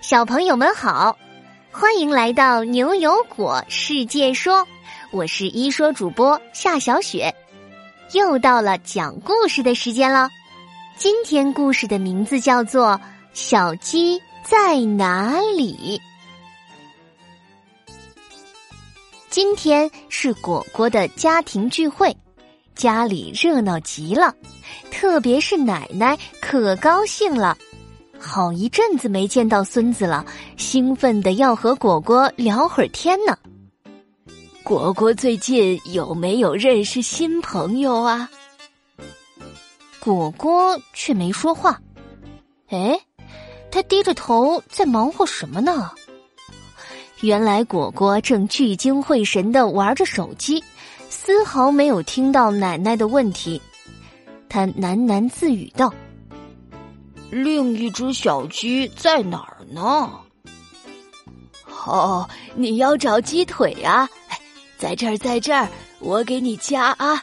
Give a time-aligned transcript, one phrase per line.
[0.00, 1.18] 小朋友们好，
[1.70, 4.66] 欢迎来到牛油果世界说，
[5.10, 7.34] 我是一说主播夏小雪，
[8.14, 10.30] 又到了讲故事的时间了。
[10.96, 12.92] 今天故事的名字叫做
[13.34, 16.00] 《小鸡在哪里》。
[19.28, 22.16] 今天是果果的家庭聚会，
[22.74, 24.34] 家里热闹极了，
[24.90, 27.56] 特别是奶奶可高兴了。
[28.20, 30.24] 好一阵子没见到孙子了，
[30.56, 33.36] 兴奋的要和果果聊会儿天呢。
[34.62, 38.30] 果果最近有没有认识新朋友啊？
[39.98, 41.80] 果果却没说话。
[42.68, 43.00] 哎，
[43.70, 45.90] 他低着头在忙活什么呢？
[47.22, 50.62] 原来果果正聚精会神的玩着手机，
[51.08, 53.60] 丝毫没有听到奶奶的问题。
[54.48, 55.92] 他喃喃自语道。
[57.30, 60.10] 另一只小鸡在哪儿呢？
[61.86, 64.08] 哦，你要找鸡腿啊！
[64.76, 65.68] 在这儿，在这儿，
[66.00, 67.22] 我给你夹啊！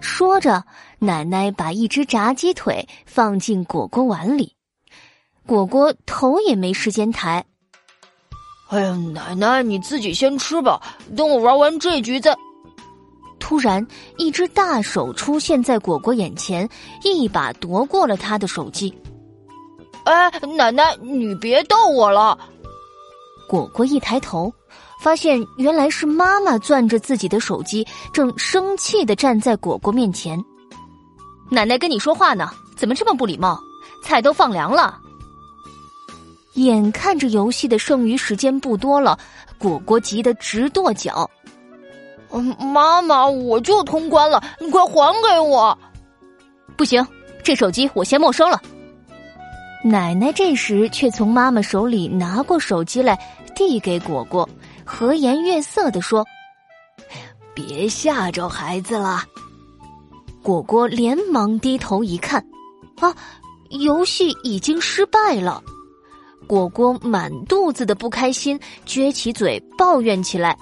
[0.00, 0.64] 说着，
[0.98, 4.54] 奶奶把一只炸鸡腿放进果果碗里，
[5.46, 7.44] 果果头也没时间抬。
[8.68, 10.82] 哎呀，奶奶，你自己先吃吧，
[11.16, 12.36] 等我玩完这局再。
[13.48, 13.84] 突然，
[14.18, 16.68] 一只大手出现在果果眼前，
[17.02, 18.94] 一把夺过了他的手机。
[20.04, 22.38] 哎，奶奶，你别逗我了！
[23.48, 24.52] 果果一抬头，
[25.00, 30.38] 发现原来是妈妈攥着自己的手机，正生气的站在果果面前。
[31.50, 33.58] 奶奶跟你说话呢，怎么这么不礼貌？
[34.04, 34.98] 菜都放凉了。
[36.56, 39.18] 眼看着游戏的剩余时间不多了，
[39.56, 41.30] 果果急得直跺脚。
[42.30, 45.76] 嗯，妈妈，我就通关了，你快还给我！
[46.76, 47.04] 不行，
[47.42, 48.60] 这手机我先没收了。
[49.82, 53.18] 奶奶这时却从妈妈手里拿过手机来，
[53.54, 54.48] 递给果果，
[54.84, 56.24] 和颜悦色的说
[57.54, 59.22] ：“别吓着孩子了。”
[60.42, 62.44] 果果连忙低头一看，
[63.00, 63.14] 啊，
[63.70, 65.62] 游戏已经失败了。
[66.46, 70.56] 果果满肚子的不开心，撅起嘴抱怨起来。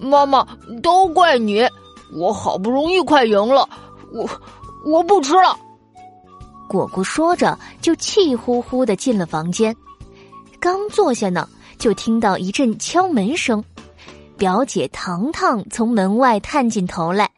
[0.00, 0.46] 妈妈，
[0.82, 1.68] 都怪你！
[2.12, 3.68] 我好不容易快赢了，
[4.12, 4.28] 我
[4.84, 5.56] 我不吃了。
[6.68, 9.76] 果果说着，就气呼呼的进了房间。
[10.58, 13.62] 刚坐下呢，就听到一阵敲门声。
[14.36, 17.30] 表姐糖糖从门外探进头来。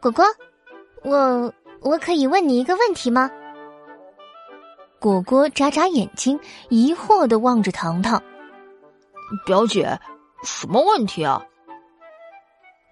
[0.00, 0.24] 果果，
[1.02, 3.30] 我我可以问你一个问题吗？
[4.98, 8.22] 果果眨眨眼睛，疑惑的望着糖糖。
[9.46, 9.98] 表姐。
[10.42, 11.42] 什么问题啊？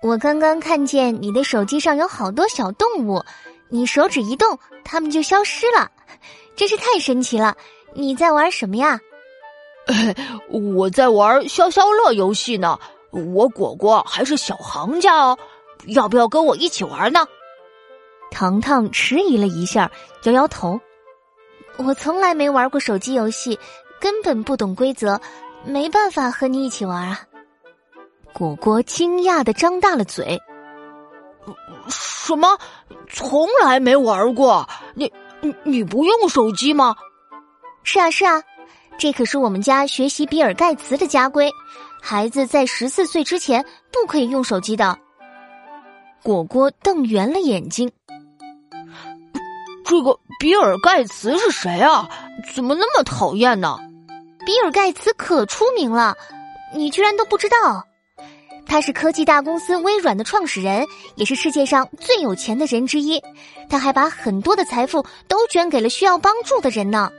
[0.03, 3.25] 我刚刚看见你的手机上有好多小动物，
[3.69, 5.91] 你手指一动，它们就消失了，
[6.55, 7.57] 真是太神奇了！
[7.95, 9.01] 你在玩什么呀？
[10.77, 12.79] 我在玩消消乐游戏呢。
[13.11, 15.39] 我果果还是小行家哦，
[15.87, 17.27] 要不要跟我一起玩呢？
[18.31, 19.91] 糖糖迟疑了一下，
[20.25, 20.79] 摇摇头。
[21.79, 23.59] 我从来没玩过手机游戏，
[23.99, 25.19] 根本不懂规则，
[25.65, 27.21] 没办法和你一起玩啊。
[28.39, 30.41] 果果惊讶的张大了嘴
[31.91, 32.57] ：“什么？
[33.11, 34.65] 从来没玩过？
[34.95, 36.95] 你你你不用手机吗
[37.83, 38.41] ？”“是啊是啊，
[38.97, 41.51] 这可是我们家学习比尔盖茨的家规，
[42.01, 44.97] 孩子在十四岁之前不可以用手机的。”
[46.23, 47.91] 果果瞪圆了眼睛
[49.85, 52.09] ：“这个比尔盖茨是谁啊？
[52.55, 53.77] 怎么那么讨厌呢
[54.47, 56.15] ？”“比尔盖茨可出名了，
[56.73, 57.85] 你居然都不知道？”
[58.69, 60.87] 他是科技大公司微软的创始人，
[61.17, 63.21] 也是世界上最有钱的人之一。
[63.69, 67.11] 他还把很多的财富都捐给了需要帮助的人呢。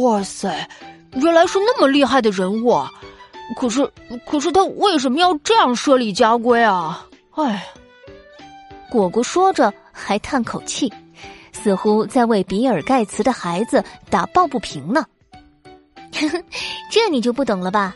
[0.00, 0.68] 哇塞，
[1.12, 2.90] 原来是那么厉害的人物啊！
[3.54, 3.88] 可是，
[4.26, 7.06] 可是他为什么要这样设立家规啊？
[7.36, 7.64] 哎，
[8.90, 10.92] 果果说着还叹口气，
[11.52, 15.04] 似乎在为比尔盖茨的孩子打抱不平呢。
[16.90, 17.94] 这你就不懂了吧？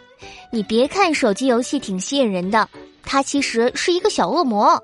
[0.53, 2.69] 你别看手机游戏挺吸引人的，
[3.05, 4.83] 它其实是一个小恶魔，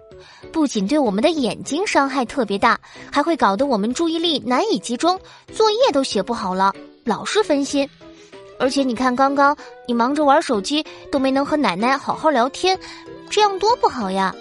[0.53, 2.79] 不仅对我们的眼睛伤害特别大，
[3.11, 5.19] 还会搞得我们注意力难以集中，
[5.53, 6.73] 作业都写不好了，
[7.05, 7.89] 老是分心。
[8.59, 9.55] 而且你看，刚刚
[9.87, 12.79] 你忙着玩手机，都没能和奶奶好好聊天，
[13.29, 14.35] 这样多不好呀！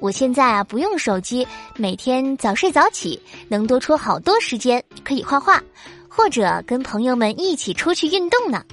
[0.00, 5.62] 我现在啊不用手机，每天早睡早起，能多出好多时间可以画画，
[6.08, 8.64] 或者跟朋友们一起出去运动呢。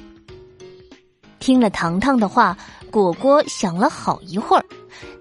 [1.43, 2.57] 听了糖糖的话，
[2.89, 4.63] 果果想了好一会儿，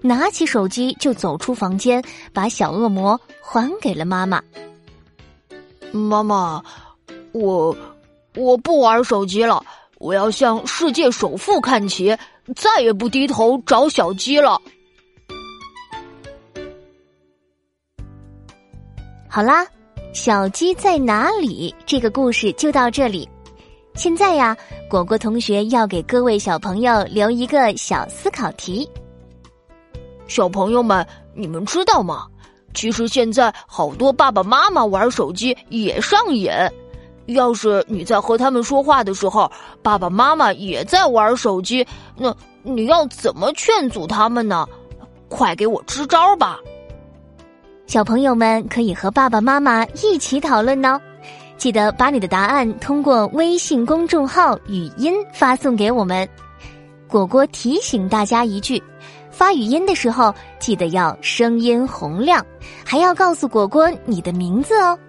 [0.01, 4.41] 拿起手机就走出房间，把小恶魔还给了妈妈。
[5.91, 6.63] 妈妈，
[7.33, 7.75] 我
[8.37, 9.61] 我不玩手机了，
[9.97, 12.17] 我要向世界首富看齐，
[12.55, 14.57] 再也不低头找小鸡了。
[19.27, 19.67] 好啦，
[20.13, 21.75] 小鸡在哪里？
[21.85, 23.27] 这个故事就到这里。
[23.95, 24.57] 现在呀，
[24.89, 28.89] 果果同学要给各位小朋友留一个小思考题。
[30.27, 31.05] 小朋友们，
[31.35, 32.25] 你们知道吗？
[32.73, 36.51] 其实现在好多爸爸妈妈玩手机也上瘾。
[37.27, 39.49] 要是你在和他们说话的时候，
[39.83, 41.85] 爸爸妈妈也在玩手机，
[42.17, 44.67] 那你要怎么劝阻他们呢？
[45.29, 46.59] 快给我支招吧！
[47.85, 50.99] 小朋友们可以和爸爸妈妈一起讨论呢。
[51.63, 56.27] 记得把你的答案通过微信公众号语音发送给我们。
[57.07, 58.83] 果果提醒大家一句：
[59.31, 62.45] 发语音的时候记得要声音洪亮，
[62.83, 64.99] 还要告诉果果你的名字哦。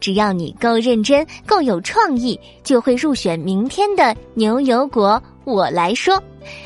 [0.00, 5.22] 只要你够认真、够有创意，就会入选明天的牛油果。
[5.44, 6.20] 我来说，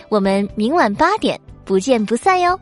[0.08, 2.58] 我们明晚八点不见不散哟。